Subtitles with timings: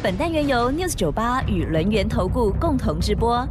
[0.00, 3.44] 本单元由 News 九八与轮源投顾共同直播。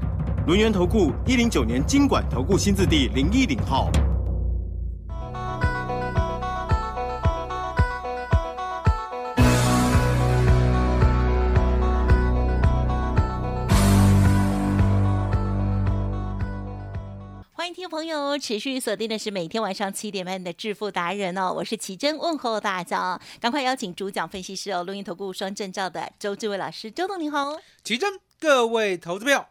[0.45, 3.91] 轮源投顾一零九年金管投顾新字第零一零号。
[17.87, 27.57] 听朋友持续锁定的是每天晚上七点半的致富达人哦，我是奇珍，问候大家，赶快邀请主讲分析师哦，录音投顾双证照的周志伟老师，周董你好。
[27.85, 29.47] 奇珍，各位投资票，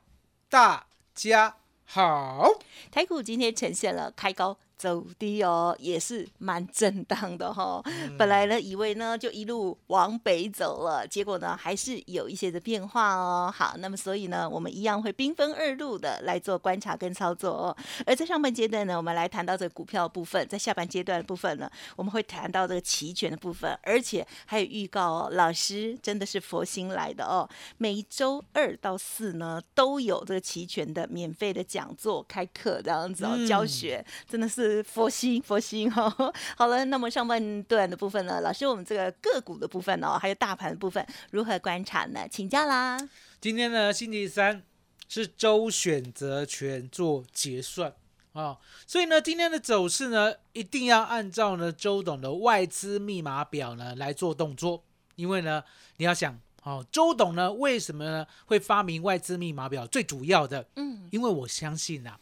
[0.51, 2.47] 大家好。
[2.91, 7.83] 台股今天呈现了开高走低哦，也是蛮震荡的哈、
[8.19, 13.53] 本来呢，以为呢就一路往北走了，结果呢还是有一些的变化哦。
[13.55, 17.77] 好，那么所以呢，我们一样会兵分二路的来做观察跟操作哦。
[18.05, 25.29] 而在上半阶段呢，我们来谈到这个股票部分；在下半阶段的部分呢，我们会谈到这个期权的部分，而且还有预告哦。
[25.33, 36.33] 老师真的是佛心来的哦，每一周二到四呢都有这个期权的免费的讲座开课这样子哦，嗯教学真的是佛心佛心哦。
[36.57, 42.27] 好了，那么上半段的部分呢，老师我们这个个股的部分哦，还有大盘的部分如何观察呢？
[42.31, 42.99] 请教啦。
[43.41, 44.63] 今天呢，星期三
[45.09, 47.93] 是周选择权做结算
[48.33, 55.65] 啊、所以呢，今天的走势呢，一定要按照呢周董的外资密码表呢来做动作，因为呢，
[55.97, 59.87] 你要想哦，周董呢为什么呢会发明外资密码表？
[59.87, 62.19] 最主要的，嗯，因为我相信呐、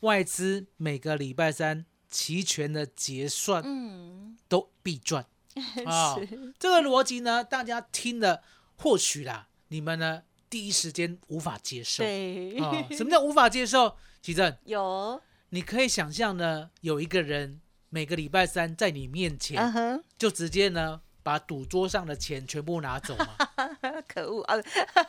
[0.00, 5.26] 外资每个礼拜三期权的结算嗯，都必赚。
[5.86, 6.16] 啊、
[6.58, 8.42] 这个逻辑呢，大家听了
[8.76, 12.04] 或许啦，你们呢第一时间无法接受。
[12.04, 13.96] 对，啊、什么叫无法接受？
[14.20, 23.28] 奇正，有，你可以想象呢，有一个人每个礼拜三在你面前，就直接呢把赌桌上的钱全部拿走嘛。
[24.16, 24.56] 可恶啊！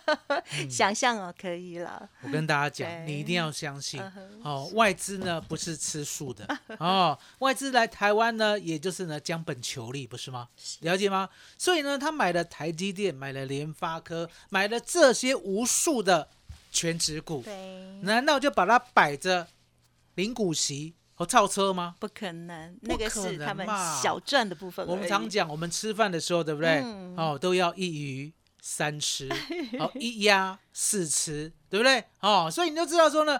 [0.69, 2.09] 想象哦，可以了。
[2.23, 4.01] 我跟大家对讲，你一定要相信
[4.43, 6.45] 哦，外资呢不是吃素的
[6.79, 10.49] 哦，外资来台湾呢，也就是呢将本求利，不是吗？
[10.81, 11.29] 了解吗？
[11.57, 16.27] 所以呢，他买了台积电，买了联发科，买了这些无数的
[16.69, 19.47] 全职股，对，难道就把它摆着
[20.15, 21.95] 零股息和超车吗？
[21.97, 23.65] 不可能，那个是他们
[24.01, 24.85] 小赚的部分。
[24.85, 26.81] 我们常讲，我们吃饭的时候，对不对？
[26.83, 28.33] 嗯哦，都要一鱼
[28.69, 29.29] 三吃，
[29.79, 32.03] 好， 一压四吃，对不对？
[32.19, 33.39] 哦，所以你就知道说呢，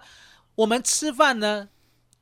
[0.54, 1.68] 我们吃饭呢，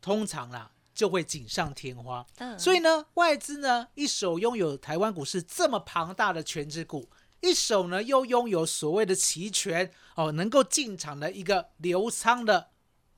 [0.02, 2.26] 通常啦就会锦上添花。
[2.38, 7.08] 嗯所以呢，外资呢一手拥有台湾股市这么庞大的全职股，
[7.40, 12.70] 一手呢又拥有所谓的期权哦，能够进场的一个流仓的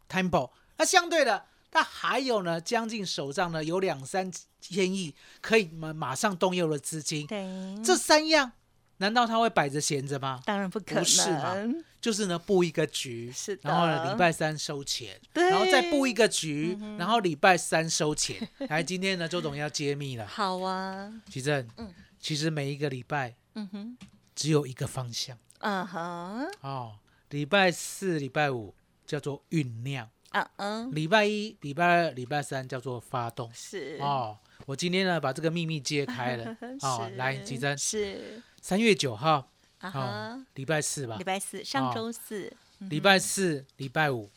[0.06, 0.50] tempo。
[0.76, 7.26] 那相对的，它还有呢，将近手上呢有两三千亿可以马马上动用的资金。
[7.26, 8.52] 对，这三样，
[8.98, 10.40] 难道他会摆着闲着吗？
[10.44, 11.54] 当然不可不是嘛？
[11.54, 11.84] 能。
[12.00, 13.68] 就是呢布一个局，是的。
[13.68, 15.50] 然后呢礼拜三收钱，对。
[15.50, 18.36] 然后再布一个局，嗯然后礼拜三收钱。
[18.70, 21.92] 来，今天呢周董要揭秘了，好啊，奇正，嗯。
[22.20, 23.98] 其实每一个礼拜嗯哼，
[24.34, 25.36] 只有一个方向。
[25.60, 26.96] 嗯哼，哦，
[27.30, 28.72] 礼拜四、礼拜五
[29.04, 33.50] 叫做酝酿，嗯嗯，礼拜一、礼拜二、礼拜三叫做发动。
[33.52, 36.56] 是，哦，我今天呢把这个秘密揭开了。
[36.82, 41.16] 哦是，来，奇珍，是，三月九号啊哦哈，，礼拜四吧。
[41.16, 44.30] 礼，拜四，上周四，嗯礼拜四、礼拜五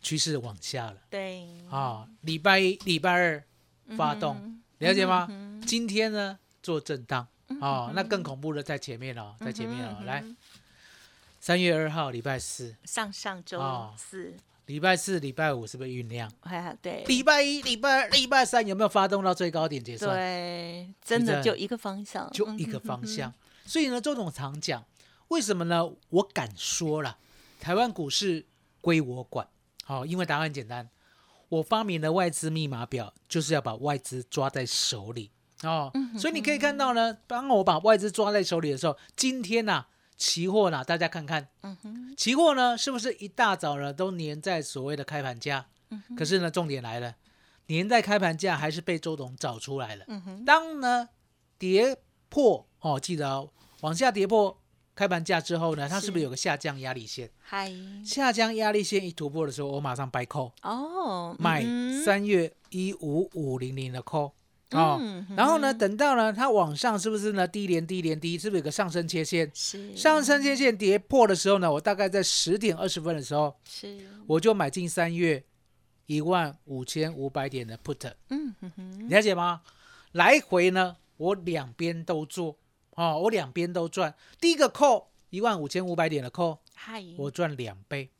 [0.00, 0.96] 趋势往下了。
[1.10, 3.42] 对，啊，礼拜一、礼拜二
[3.96, 5.26] 发动，嗯了解吗？
[5.30, 7.26] 嗯今天呢做震荡。
[7.60, 10.24] 哦，那更恐怖的在前面哦，在前面哦，来，
[11.40, 14.34] 三月二号礼拜四，上上周哦四，
[14.66, 16.30] 礼拜四、礼拜五是不是酝酿？
[16.40, 20.16] 哎，对，礼拜一、礼拜二、礼拜三有没有发动到最高点结算？
[20.16, 23.32] 对，真的就一个方向，就一个方向。
[23.66, 24.84] 所以呢，周总常讲，
[25.28, 25.90] 为什么呢？
[26.10, 27.18] 我敢说了，
[27.60, 28.46] 台湾股市
[28.80, 29.46] 归我管。
[29.84, 30.88] 好、因为答案很简单，
[31.50, 35.30] 我发明的外资密码表就是要把外资抓在手里
[35.62, 35.92] 哦。
[36.18, 39.84] 所以你可以看到呢，当我把外资抓在手里的时候，今天呐、
[40.16, 45.66] 期货呢，大家看看，嗯哼，期货呢是不是一大早呢都粘在所谓的开盘价？
[45.90, 47.16] 嗯哼，可是呢，重点来了，
[47.68, 50.04] 粘在开盘价还是被周董找出来了。
[50.08, 51.08] 嗯哼，当呢
[51.58, 51.96] 跌
[52.28, 53.50] 破哦，记得哦，
[53.80, 54.60] 往下跌破
[54.94, 57.30] 开盘价之后呢，它是不是是有个下降压力线？
[57.40, 57.72] 嗨，
[58.04, 61.64] 下降压力线一突破的时候，我马上掰扣哦，买
[62.04, 64.32] 三月一五五零零的扣。
[64.74, 69.50] 哦，嗯然后呢，嗯等到呢它往上是不是呢低连低连低，是不是有个上升切线？
[69.54, 69.96] 是。
[69.96, 75.42] 上升切线跌破的时候呢，我大概在十点二十分的时候，是，我就买进三月
[76.06, 79.62] 一万五千五百点的 put，嗯哼哼，了解吗？
[80.12, 82.58] 来回呢，我两边都做，
[82.90, 84.14] 哦，我两边都赚。
[84.40, 88.10] 第一个 call 一万五千五百点的 call，嗨，我赚两倍。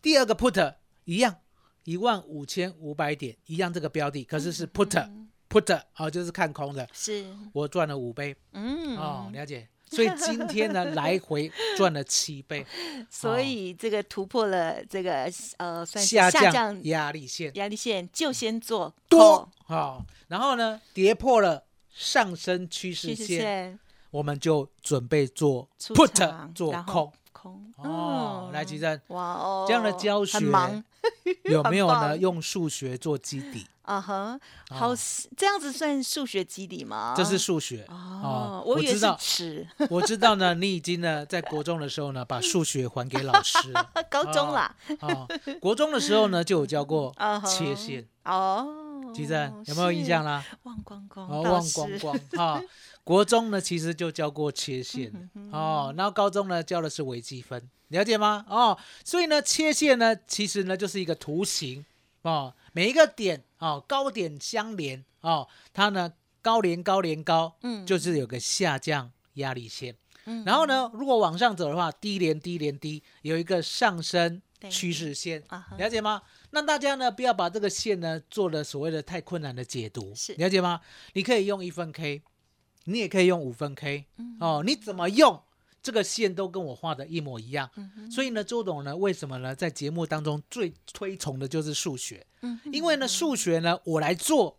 [0.00, 0.74] 第二个 put
[1.04, 1.36] 一样，
[1.84, 5.10] 一万五千五百点一样这个标的，可是是 put、
[5.52, 9.68] put 哦，就是看空的，是，我赚了五倍嗯，哦，了解。
[9.84, 12.64] 所以今天呢， 来回赚了七倍，
[13.10, 17.54] 所以这个突破了这个呃，算是下降降压力线。
[17.56, 19.46] 压力线，就先做多。
[19.66, 23.78] 哦，然后呢，跌破了上升趋势线，
[24.10, 27.12] 我们就准备做 put 做空。
[27.32, 27.72] 空。
[27.76, 30.82] 哦，来，吉珍，哇哦，这样的教学很忙
[31.44, 32.16] 有没有呢？
[32.16, 34.38] 用数学做基底，啊哈，
[34.70, 34.98] 好哦，
[35.36, 37.14] 这样子算数学基底吗？
[37.16, 39.18] 这是数学哦，我知道，
[39.90, 40.54] 我知道呢。
[40.54, 43.58] 你已经呢在国中的时候呢，把数学还给老师。
[44.10, 45.28] 高中啦，哦，
[45.60, 47.14] 国中的时候呢就有教过
[47.46, 48.06] 切线。
[48.24, 50.32] 哦，吉珍有没有印象啦？
[50.32, 50.44] 啦？
[50.62, 52.62] 忘光光，哦，忘光光哈。
[53.04, 55.12] 国中呢其实就教过切线
[55.50, 58.44] 哦，然后高中呢教的是微积分，了解吗？
[58.48, 61.84] 哦，所以呢切线呢其实呢就是一个图形
[62.22, 69.96] 哦，每一个点哦高点相连哦，它呢高连高连高，嗯就是有个下降压力线。
[70.24, 75.42] 嗯然后呢，如果往上走的话，低连低连低有一个上升对趋势线，
[75.76, 76.22] 了解吗？
[76.50, 80.80] 那大家呢不要把这个线呢做了所谓的太困难的解读，是了解吗？
[81.14, 82.22] 你可以用一分 K，
[82.84, 84.36] 你也可以用五分 K，、嗯。
[84.40, 85.42] 哦，你怎么用
[85.82, 87.70] 这个线都跟我画的一模一样。
[87.76, 92.26] 嗯所以呢，周董呢为什么呢在节目当中最推崇的就是数学？
[92.42, 94.58] 嗯因为呢数学呢我来做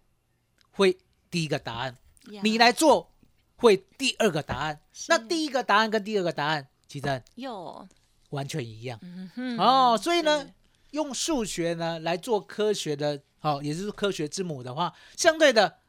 [0.72, 0.98] 会
[1.30, 1.98] 第一个答案，
[2.32, 2.42] 呀。
[2.44, 3.12] 你来做
[3.56, 4.82] 会第二个答案。
[5.08, 7.88] 那第一个答案跟第二个答案其实有，
[8.30, 9.00] 完全一样。
[9.02, 10.50] 嗯哦，所以呢，
[10.92, 15.80] 用数学呢来做科学的，哦，也就是科学之母的话，相对的，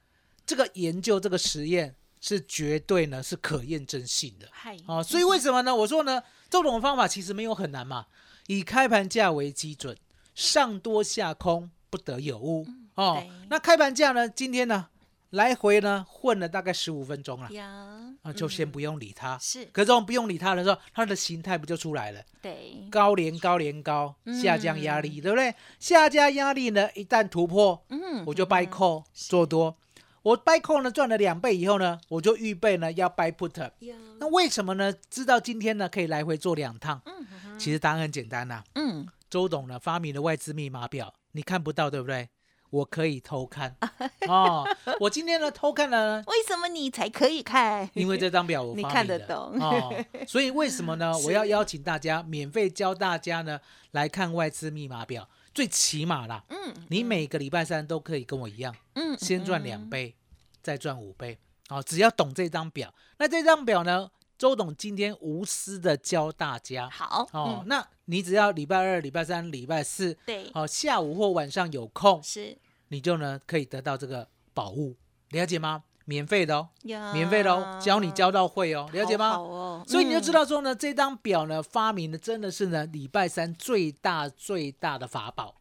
[0.47, 4.49] 这个研究这个实验是绝对呢是可验证性的。
[4.51, 5.77] 嗨，哦，所以为什么呢？
[5.77, 8.07] 我说呢，这种方法其实没有很难嘛，
[8.47, 9.95] 以开盘价为基准，
[10.35, 12.67] 上多下空不得有误。
[12.95, 14.87] 哦，那开盘价呢，今天呢
[15.29, 19.37] 来回呢混了大概十五分钟了，呀，啊，就先嗯不用理它。
[19.39, 22.23] 是可是我们不用理它的时候，它的形态不就出来了？
[22.41, 25.55] 对，高连高连高，下降压嗯力，对不对？
[25.79, 29.77] 下降压力呢，一旦突破，嗯我就 buy call 做多。
[30.25, 33.61] 我 buy call 呢赚了两倍以后呢，我就预备呢要 buy put。
[33.61, 34.91] 呀，那为什么呢？
[35.11, 37.03] 知道今天呢可以来回做两趟？
[37.05, 42.31] 嗯哼其实答案很简单呐、嗯，周董呢发明了外资密码表，你看不到对不对？
[42.71, 43.77] 我可以偷看
[44.27, 44.67] 哦。
[44.99, 47.89] 我今天呢偷看了呢，为什么你才可以看？
[47.93, 49.95] 因为这张表我看得懂哦，
[50.27, 51.13] 所以为什么呢？
[51.27, 53.61] 我要邀请大家免费教大家呢
[53.91, 60.15] 来看外资密码表，最起码啦，嗯你每个礼拜三都可以跟我一样，嗯先赚两倍，
[60.61, 62.93] 再赚五倍，哦，只要懂这张表。
[63.19, 67.69] 那这张表呢，周董今天无私的教大家，好哦，嗯。
[67.69, 72.59] 那你只要礼拜二、礼拜三、礼拜四，对，哦，下午或晚上有空，是。
[72.89, 74.97] 你就呢可以得到这个宝物，
[75.31, 75.85] 了解吗？
[76.05, 76.69] 免费的哦，
[77.13, 79.31] 免费的哦，教你教到会哦，了解吗？
[79.31, 85.57] 好好哦，所以你就知嗯道说呢，这张表呢发明的真的是呢礼拜三最大最大的法宝，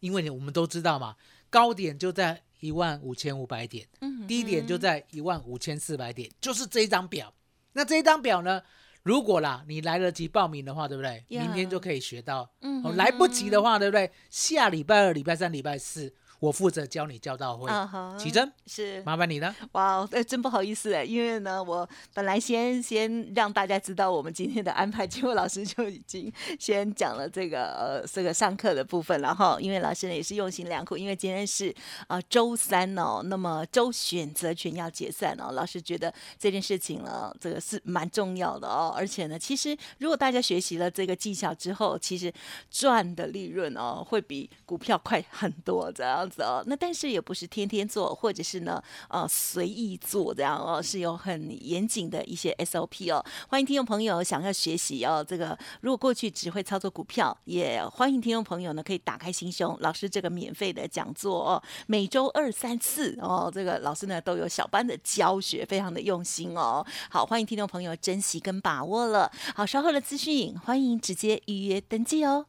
[0.00, 1.16] 因为呢我们都知道嘛，
[1.50, 7.32] 高点就在一万五千五百点，嗯低点就在一万五千四百点，就是这一张表。
[7.74, 8.62] 那这一张表呢，
[9.02, 11.24] 如果啦你来得及报名的话，对不对？
[11.28, 12.48] 明天就可以学到。
[12.84, 14.10] 哦，来不及的话，对不对？
[14.30, 17.70] 下礼拜二、礼拜三、礼拜四，我负责教你教到会。
[17.70, 19.54] 啊哈奇珍，是麻烦你了。
[19.72, 29.56] 哇，呃，真不好意思哎，因为呢，我本来先先让大家知道我们今天的安排， 结果老师就已经先讲了这个呃这个上课的部分了哈。
[29.60, 31.70] 因为老师呢也是用心良苦，因为今天是
[32.08, 38.92] 啊、呃周三哦，那么周选择权要解散哦，老师觉得这件事情呢，这个是蛮重要的哦。
[38.96, 42.32] 而且呢，其实如果大家学习了这个技巧之后，其实
[42.68, 46.62] 赚的利润哦会比股票快很多这样哦。
[46.66, 53.24] 那但是也不是天天做，或者是呢呃随意做这样哦，是有很严谨的一些 SOP 哦。
[53.48, 66.86] 欢迎听众朋友想要学习哦，这个如果过去只会操作股票，也欢迎听众朋友呢可以打开心胸，老师这个免费的讲座哦，每周二三四哦，这个老师呢都有小班的教学，非常的用心哦。
[67.10, 69.30] 好，欢迎听众朋友珍惜跟把握了。
[69.54, 72.46] 好，稍后的资讯欢迎直接预约登记哦。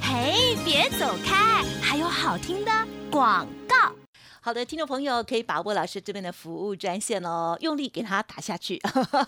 [0.00, 2.70] 嘿，别走开，还有好听的
[3.10, 3.99] 广告。
[4.42, 8.80] 好的，听众朋友可以把握老师这边的服务专线哦，用力给它打下去，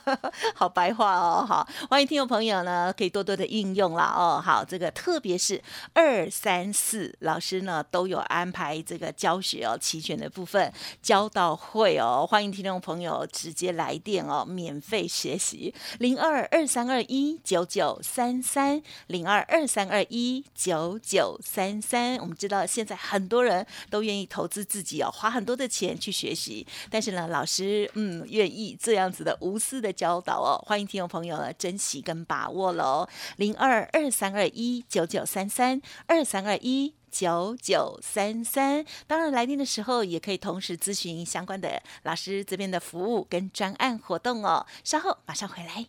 [0.57, 25.02] 好白话哦，好，欢迎听众朋友呢可以多多的运用啦哦，好，这个特别是二三四老师呢都有安排这个教学哦，齐全的部分教到会哦，欢迎听众朋友直接来电哦，免费学习零二二三二一九九三三零二二三二一九九三三，我们知道现在很多人都愿意投资自己。
[25.03, 45.87] 要花很多的钱去学习，但是呢，老师嗯愿意这样子的无私的教导哦，欢迎听众朋友呢珍惜跟把握喽，零二二三二一九九三三二三二一九九三三，当然来电的时候也可以同时咨询相关的老师这边的服务跟专案活动哦，稍后马上回来。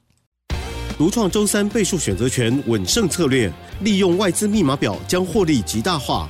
[0.98, 3.52] 独创周三倍数选择权稳胜策略，
[3.82, 6.30] 利用外资密码表将获利极大化。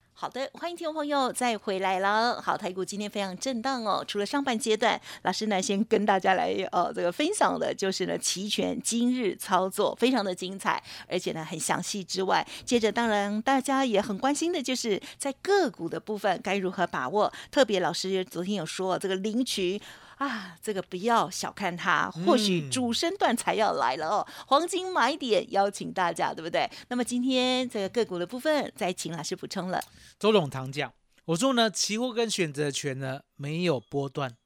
[0.21, 2.39] 好的，欢迎听众朋友再回来了。
[2.39, 4.05] 好，台股今天非常震荡哦。
[4.07, 17.33] 除了上半阶段，老师呢先跟大家来呃这个分享的就是呢期权今日操作，非常的精彩，而且呢很详细之外，接着当然大家也很关心的就是在个股的部分该如何把握。
[17.49, 19.81] 特别老师昨天有说这个领取。
[20.21, 26.69] 啊，这个不要小看它，或许主升段才要来了哦，黄金买点邀请大家，对不对？
[26.89, 29.81] 那么今天这个个股的部分，再请老师补充了。
[30.19, 30.93] 周董堂讲，
[31.25, 34.37] 我说呢，期货跟选择权呢没有波段，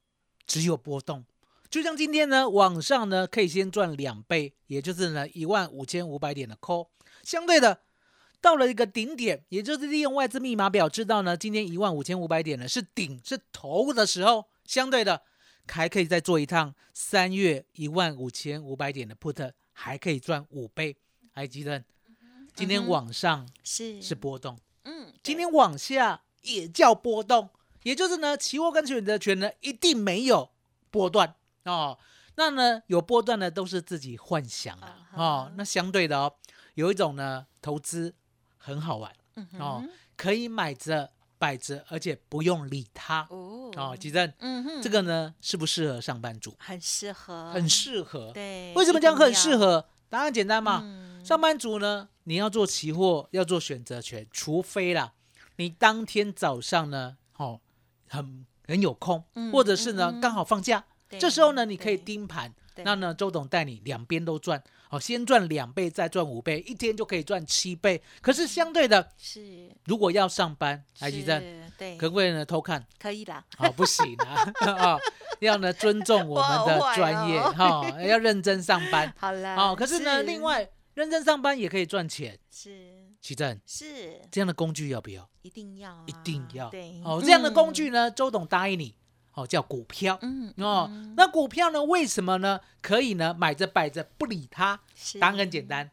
[0.46, 1.26] 只有波动。
[1.68, 6.88] 就像今天呢，网上呢可以先赚两倍，也就是呢一万五千五百点的 call，
[7.22, 7.80] 相对的
[8.40, 15.20] 到了一个顶点，也就是利用外资密码表知道呢，今天一万五千五百点呢是顶是头的时候，相对的。
[15.68, 20.96] 还可以再做一趟三月一万五千五百点的 put，还可以赚五倍。
[21.32, 21.84] 还记得
[22.54, 27.50] 今天往上是是波动，嗯，今天往下也叫波动，
[27.82, 30.50] 也就是呢，期货跟选择权呢一定没有
[30.90, 31.98] 波段哦。
[32.36, 35.52] 那呢有波段的都是自己幻想啊哦。
[35.56, 36.34] 那相对的哦，
[36.74, 38.14] 有一种呢投资
[38.56, 39.12] 很好玩
[39.58, 39.84] 哦，
[40.16, 41.12] 可以买着。
[41.38, 43.70] 摆着，而且不用理它哦。
[43.76, 46.54] 哦，吉正，嗯哼，这个呢适不适合上班族？
[46.58, 48.30] 很适合，很适合。
[48.32, 49.86] 对，为什么讲很适合？
[50.08, 50.84] 答案简单嘛。
[51.24, 55.12] 上班族呢，你要做期货，要做选择权，除非啦，
[55.56, 57.60] 你当天早上呢，哦，
[58.08, 60.84] 很很有空，或者是呢刚好放假，
[61.18, 62.54] 这时候呢你可以盯盘。
[62.84, 64.62] 那呢，周董带你两边都赚。
[64.88, 68.00] 好，先赚两倍，再赚五倍，一天就可以赚七倍。
[68.20, 71.42] 可是相对的，是如果要上班，来吉正，
[71.76, 72.86] 对，可不可以呢偷看？
[72.98, 73.44] 可以啦。
[73.56, 74.52] 好，不行啊！
[74.94, 75.00] 哦，
[75.40, 79.12] 要呢尊重我们的专业哈，要认真上班。
[79.18, 79.56] 好了。
[79.56, 82.38] 好，可是呢，另外认真上班也可以赚钱。
[82.50, 82.94] 是。
[83.20, 83.60] 奇正。
[83.66, 84.20] 是。
[84.30, 85.28] 这样的工具要不要？
[85.42, 86.04] 一定要。
[86.06, 86.70] 一定要。
[86.70, 87.02] 对。
[87.04, 88.94] 哦，这样的工具呢，周董答应你。
[89.36, 91.84] 哦，叫股票，嗯哦，那股票呢？
[91.84, 92.58] 为什么呢？
[92.80, 94.80] 可以呢，买着摆着不理它。
[95.20, 95.90] 答案很简单，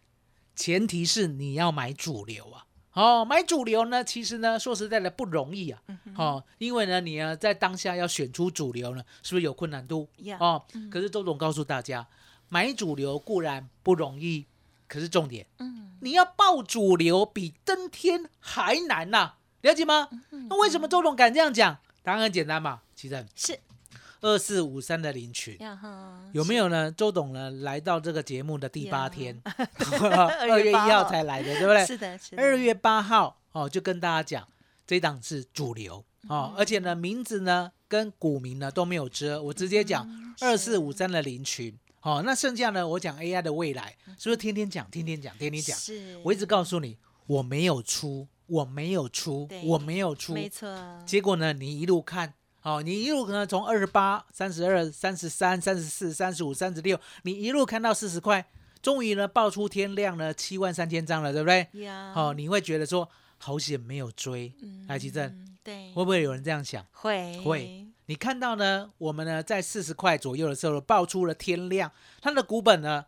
[0.55, 2.65] 前提是你要买主流啊。
[2.93, 5.81] 哦，买主流呢，其实呢，说实在的不容易啊。
[6.15, 10.07] 哦，因为呢，你呢在当下要选出主流呢，是不是有困难度？
[10.39, 12.07] 哦，可是周总告诉大家，
[12.47, 14.45] 买主流固然不容易，
[14.87, 20.07] 可是重点，嗯，你要报主流比登天还难呐，了解吗？
[20.49, 21.79] 那为什么周总敢这样讲？
[22.03, 22.81] 答案很简单嘛。
[22.93, 23.59] 其实是
[24.21, 25.59] 二四五三的领取
[26.31, 26.89] 有没有呢？
[26.91, 31.85] 周董呢来到这个节目的第八天， 二月一号才来的，对不对？
[31.85, 32.41] 是的，是的。
[32.41, 34.47] 二月八号哦，就跟大家讲，
[34.87, 40.07] 这档是主流哦，而且呢名字呢跟股民呢都没有遮，我直接讲
[40.39, 42.23] 二四五三的领群哦。
[42.25, 45.77] 那剩下呢，我讲 AI 的未来，是不是天天讲，天天讲，天天讲？
[45.77, 50.75] 是，我一直告诉你，我没有出，我没有出，我没有出，没错。
[51.05, 52.33] 结果呢，你一路看。
[52.63, 58.45] 哦，你一路可能从二十八、三十二、三十三、三十四、三十五、三十六，你一路看到四十块，
[58.81, 61.67] 终于呢爆出天量了七万三千张了，对不对？
[61.83, 66.85] 呀，哦，你会觉得说好险没有追，嗯来奇正，嗯对，会不会有人这样想？
[66.93, 73.03] 会会，你看到呢，我们呢在四十块左右的时候爆出了天量，它的股本呢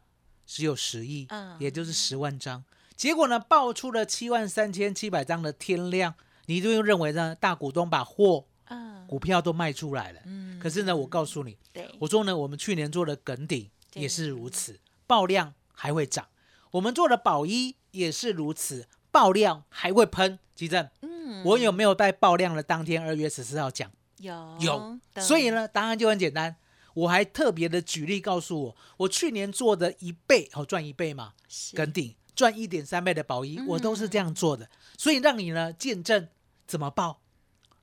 [0.45, 2.61] 只有十亿，嗯也就是十万张，
[2.95, 9.05] 结果呢爆出了七万三千七百张的天量，你就认为呢大股东把货嗯。
[9.07, 10.19] 股票都卖出来了。
[10.25, 10.59] 嗯。
[10.59, 16.25] 可是呢，我告诉你，对，我说呢，我们去年做的耿鼎也是如此，爆量还会涨；
[16.71, 20.39] 我们做的宝一也是如此，爆量还会喷。
[20.55, 21.43] 吉正，嗯。
[21.43, 23.91] 我有没有在爆量的当天二月十四号讲？
[24.17, 24.57] 有。
[24.61, 26.55] 有，所以呢，答案就很简单。
[26.93, 31.75] 我还特别的举例告诉我，我去年做的一倍，哦，赚一倍嘛，是。
[31.75, 36.27] 耿鼎赚一点三倍的保一，我都是这样做的，所以让你呢见证
[36.67, 37.21] 怎么报，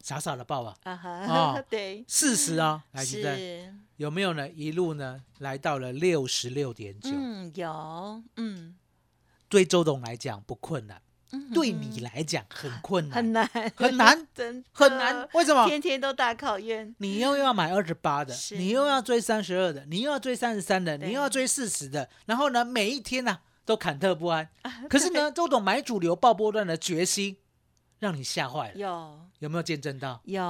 [0.02, 4.48] 傻傻的报啊，啊哈哦， 对，事实啊，来吉正是，有没有呢？
[4.50, 8.76] 一路呢来到了六十六点九，嗯，有，嗯，
[9.48, 15.26] 对周董来讲不困难，嗯对你来讲很困难，很难，很难， 真很难。
[15.32, 15.66] 为什么？
[15.66, 24.48] 天天都大考验，你又要买二十八的，你又要追三十二的，你又要追三十三的，你又要追四十的，然后呢，每一天呢、都忐忑不安。
[24.88, 27.36] 可是呢，周董买主流爆波段的决心，
[27.98, 28.74] 让你吓坏了。
[28.76, 30.20] 有有没有见证到？
[30.24, 30.42] 有，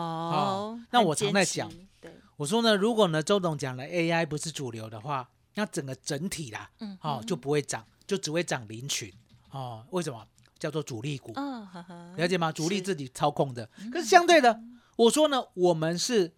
[0.90, 9.12] 那我常在讲，对，我说呢，如果呢，周董讲了 AI 不是主流的话，那整个整体啦，嗯哦，就不会涨，就只会涨零群
[9.50, 9.84] 哦。
[9.90, 10.26] 为什么？
[10.58, 12.52] 叫做主力股，嗯呵呵，了解吗？
[12.52, 13.68] 主力自己操控的。
[13.92, 14.60] 可是相对的，
[14.94, 16.36] 我说呢，我们是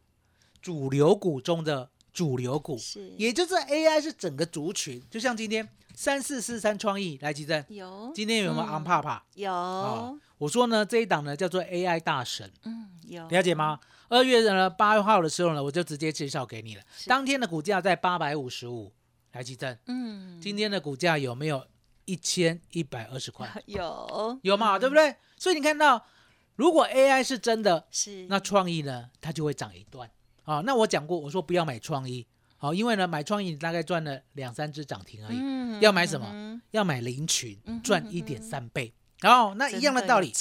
[0.63, 3.13] 主流股中的主流股，是。
[3.19, 5.03] 也就是 AI 是整个族群。
[5.11, 8.13] 就像今天三四四三创意来吉正，有。
[8.15, 8.69] 今天有没有嗯。
[8.69, 9.23] 昂帕帕？
[9.35, 9.53] 有。
[9.53, 13.29] 啊，我说呢，这一档呢叫做 AI 大神，嗯有。
[13.29, 13.81] 了解吗？
[14.09, 16.83] 二月呢八号的时候呢，我就直接介绍给你了。
[17.07, 18.93] 当天的股价在八百五十五，
[19.33, 21.67] 来吉正，嗯，今天的股价有没有
[22.05, 23.51] 一千一百二十块？
[23.67, 24.39] 有。
[24.43, 25.17] 有嘛，对不对？
[25.37, 26.07] 所以你看到，
[26.55, 28.27] 如果 AI 是真的，是。
[28.29, 30.09] 那创意呢，它就会涨一段
[30.45, 30.63] 啊。
[30.65, 38.93] 那我讲过，我说不要买创意，好、因为呢买创意你大概赚了两三只涨停而已，嗯要买什么嗯要买零群赚一点三倍。
[39.21, 40.33] 然后那一样的道理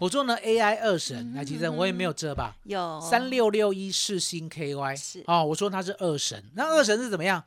[0.00, 2.56] 我说呢 AI 二神，嗯来其实我也没有遮吧。
[2.64, 7.44] 有三六六一世新 KY 是哦，我说它是二神，那二神是怎么样？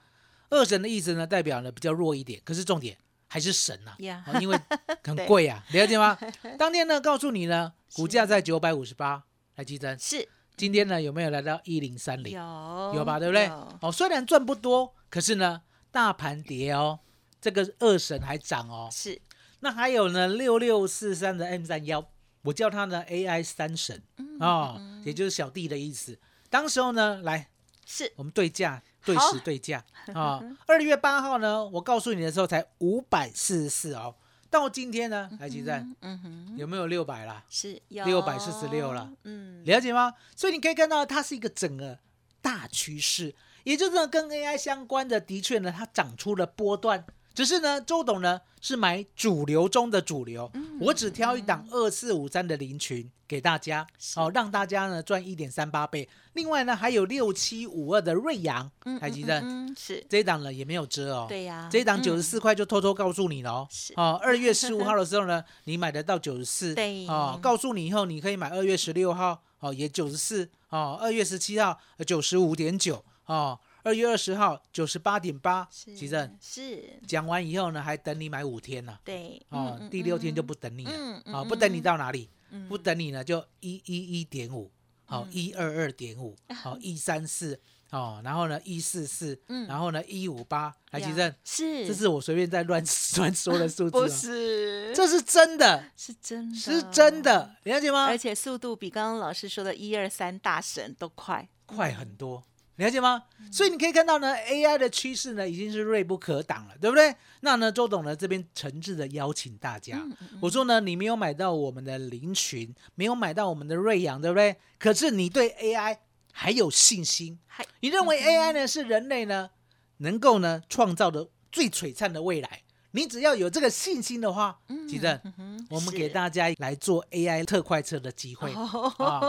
[0.50, 2.96] 二神的意思呢，代表呢比较弱一点，可是重点
[3.28, 3.94] 还是神呐、
[4.40, 4.58] 因为
[5.04, 6.18] 很对贵啊，了解吗？
[6.58, 9.24] 当天呢告诉你呢，股价在九百五十八，
[9.56, 10.26] 来记真，是
[10.58, 12.34] 今天呢有没有来到一零三零？
[12.34, 13.48] 有有吧，对不对？
[13.82, 17.00] 哦，虽然赚不多，可是呢大盘跌哦，
[17.42, 18.90] 这个二神还涨哦。
[18.92, 19.22] 是
[19.60, 22.08] 那还有呢六六四三的 M 三幺，
[22.44, 26.18] 我叫它呢 AI 三神嗯哦，也就是小弟的意思。
[26.50, 27.50] 当时候呢，来
[27.86, 30.42] 是我们对价，对好时对价啊。
[30.68, 34.16] 二、月八号呢，我告诉你的时候才五百四十四哦，
[34.60, 37.44] 到今天呢，台积站嗯哼有没有六百啦？
[37.50, 40.14] 是有646了，嗯了解吗？
[40.36, 42.00] 所以你可以看到，它是一个整个
[42.42, 47.06] 大趋势，也就是呢，跟 AI 相关的，的确呢，它长出了波段。
[47.36, 56.08] 只是呢，周董呢是买主流中的主流，我只挑一档二四五三的林群给大家，哦，让大家呢赚一点三八倍。
[56.34, 60.06] 另外呢，还有六七五二的瑞阳，台积电、嗯嗯是。
[60.10, 61.68] 这一档呢也没有遮哦，对呀。
[61.70, 62.04] 这一档嗯。
[62.04, 63.68] 九十四块就偷偷告诉你了哦。
[63.70, 63.94] 是。
[63.98, 67.06] 哦，二月十五号的时候呢，你买得到九十四，对。
[67.08, 76.36] 哦，告诉你以后你可以买二月十六号，哦，也九十四，哦，二月十七号九十五点九，哦，二月二十号九十八点八，是其正。
[76.42, 77.00] 是。
[77.08, 82.28] 讲完以后呢，还等你买五天呢、对哦，嗯第六天就不等你了，嗯嗯哦，嗯不等你到哪里？
[82.50, 82.68] 嗯。
[82.68, 84.72] 不等你呢，就一一一点五，
[85.06, 87.60] 好一二二点五，好 一三四，
[87.92, 89.68] 哦，然后呢一四四，嗯。
[89.68, 91.88] 然后呢一五八，来呀其正，是。
[91.88, 92.84] 这是我随便在乱
[93.18, 94.92] 乱说的数字、 不哦，是。
[94.96, 96.58] 这是真的，是真的。
[96.58, 98.06] 是真，的，了解吗？
[98.06, 98.18] 而？
[98.18, 102.44] 且速度比刚刚老师说的一二三大神都快，快很多，
[102.78, 103.24] 了解吗？
[103.52, 107.16] 所以你可以看到呢，AI 的趋势呢已经是锐不可挡了，对不对？
[107.40, 110.02] 那呢，周董呢这边诚挚的邀请大家，
[110.42, 114.56] 我说呢，你没有买到我们的林群，没有买到我们的瑞阳，对不对？
[114.78, 115.98] 可是你对 AI
[116.34, 119.50] 还有信心，还你认为 AI 呢是人类呢
[119.98, 122.62] 能够呢创造的最璀璨的未来？
[122.92, 124.58] 你只要有这个信心的话，
[124.88, 125.22] 记得
[125.70, 129.22] 我们给大家来做 AI 特快车的机会啊，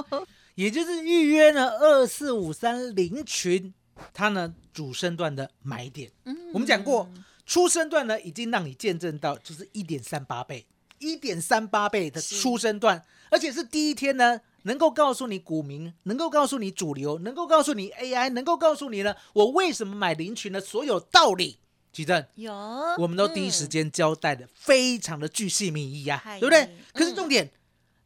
[0.57, 3.73] 也就是预约呢二四五三零群，
[4.13, 6.11] 它呢主升段的买点。
[6.25, 6.37] 嗯。
[6.53, 7.09] 我们讲过，
[7.45, 10.67] 初升段呢已经让你见证到就是一点三八倍，
[10.99, 21.59] 一点三八倍的初升段，而且是第一天呢能够告诉你股民，能够告诉你主流，能够告诉你 AI，能够告诉你呢，我为什么买林群的所有道理。
[21.93, 22.53] 举证，有，
[22.99, 26.65] 我们都第一时间交代的非常的巨细靡遗呀，对不对？
[26.65, 26.71] 嗯？
[26.93, 27.51] 可是重点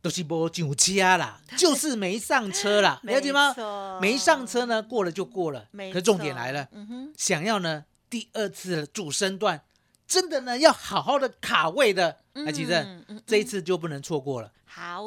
[0.02, 3.54] 都是没上车啦， 就是没上车啦， 了解吗？
[4.00, 5.66] 没上车呢，过了就过了。
[5.70, 9.62] 没可是重点错来了，嗯哼，想要呢第二次的主升段，
[10.06, 14.50] 真的呢要好好的卡位的，来举证嗯嗯，这一次就不能错过了。
[14.64, 15.04] 好，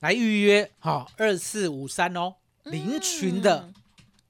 [0.00, 3.74] 来预约好二四五三哦，林群的嗯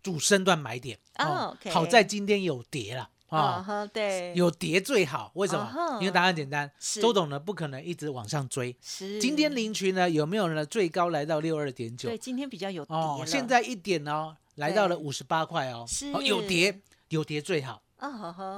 [0.02, 5.98] 主升段买点哦好在今天有跌了啊对，有跌最好，为什么？
[6.00, 6.70] 因为答案简单，
[7.00, 8.76] 周董呢不可能一直往上追。
[8.80, 9.20] 是。
[9.20, 10.64] 今天林群呢有没有呢？
[10.64, 16.12] 最高来到六二点九对，今天比较有跌哦，现在一点哦，来到了五十八块哦，是。
[16.12, 17.82] 哦有跌有跌最好，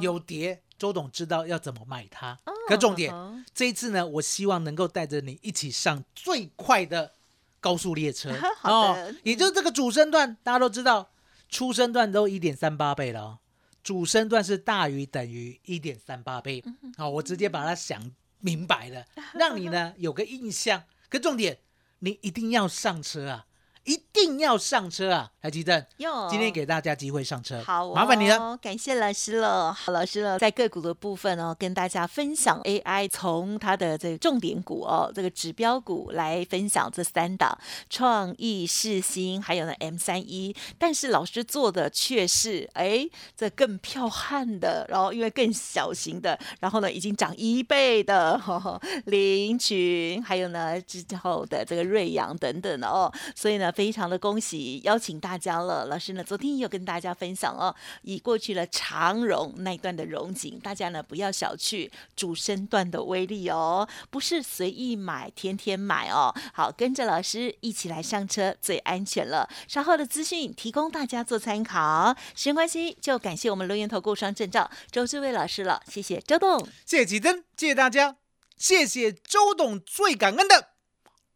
[0.01, 2.33] 有跌周董知道要怎么买它。
[2.45, 3.15] 哦可重点
[3.55, 7.13] 这一次呢，我希望能够带着你一起上最快的
[7.61, 8.33] 高速列车。
[8.65, 11.11] 哦也就是这个主升段，大家都知道，
[11.49, 13.39] 初升段都一点三八倍了哦，
[13.87, 16.61] 主升段是大于等于一点三八倍。
[16.67, 19.05] 嗯好，我直接把它想明白了，
[19.39, 20.83] 让你呢有个印象。
[21.09, 21.61] 可重点，
[22.01, 23.47] 你一定要上车啊，
[23.87, 25.31] 一定要上车啊！
[25.41, 29.73] 台积电，哟今天给大家机会上车，好、哦，麻烦你了。，感谢老师了。
[29.73, 37.57] 好，老师了，在个股的部分哦，跟大家分享 AI 从它的这个重点股哦，这个指标股来分享这三档
[37.89, 40.55] 创意、世新，还有呢 M 三一。
[40.77, 48.41] 但是老师做的却是哎，这更彪悍的，然后因为更小型的，然后呢已经涨一倍的
[49.07, 55.85] 林群，还有呢之后的这个瑞阳等等的哦，所以呢非常的恭喜，邀请大家了。
[55.85, 66.35] 老师呢昨天也有跟大家分享哦，以过去了长荣那一段的荣景，大家呢不要小觑主升段的威力哦，不是随意买，天天买哦。
[66.55, 69.47] 好，跟着老师一起来上车最安全了。
[69.69, 72.17] 稍后的资讯提供大家做参考。
[72.35, 76.67] 时间关系，就感谢我们留言投顾双证照周志伟老师了，谢谢周董。
[76.87, 78.17] 谢谢吉登，谢谢大家，
[78.57, 80.71] 谢谢周董，最感恩的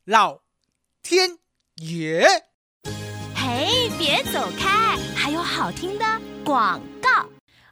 [0.04, 0.40] 老
[1.02, 1.39] 天
[1.80, 2.26] 耶。
[3.34, 6.04] 嘿，别走开，还有好听的
[6.44, 7.26] 广告。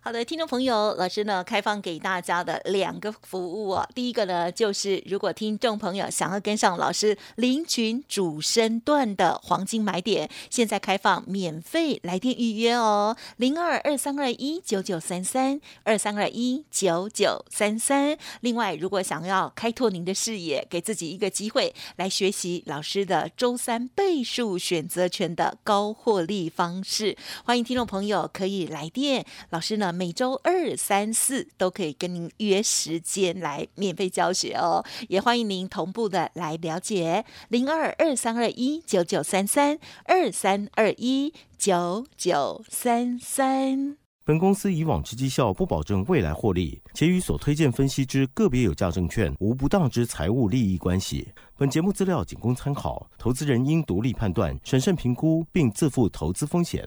[0.08, 3.86] 好的，听众朋友，老师呢开放给大家的两个服务哦。
[3.94, 18.16] 第一个呢，就是如果听众朋友想要跟上老师林群主升段的黄金买点，现在开放免费来电预约哦，零二二三二一九九三三二三二一九九三三。
[18.40, 43.96] 另外，如果想要开拓您的视野，给自己一个机会来学习老师的周三倍数选择权的高获利方式，欢迎听众朋友可以来电，老师呢每周二、三、四都可以跟您约时间来免费教学哦，也欢迎您同步的来了解零二二三二一九九三三二三二一九九三三。
[44.24, 51.26] 本公司以往之绩效不保证未来获利，且与所推荐分析之个别有价证券无不当之财务利益关系。
[51.56, 56.86] 本节目资料仅供参考，投资人应独立判断、审慎评估，并自负投资风险。